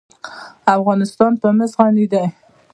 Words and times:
افغانستان 0.75 1.31
په 1.41 1.47
مس 1.57 1.71
غني 1.79 2.05
دی. 2.13 2.25